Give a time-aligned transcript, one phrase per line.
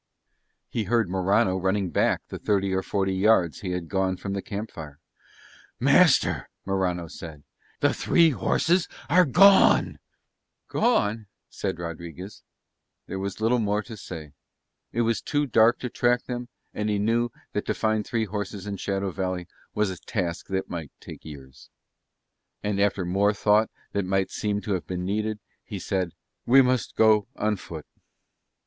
[0.67, 4.41] He heard Morano running back the thirty or forty yards he had gone from the
[4.41, 4.97] camp fire
[5.79, 7.43] "Master," Morano said,
[7.81, 9.99] "the three horses are gone."
[10.67, 12.41] "Gone?" said Rodriguez.
[13.05, 14.31] There was little more to say;
[14.91, 18.65] it was too dark to track them and he knew that to find three horses
[18.65, 19.45] in Shadow Valley
[19.75, 21.69] was a task that might take years.
[22.63, 26.13] And after more thought than might seem to have been needed he said;
[26.47, 27.85] "We must go on foot."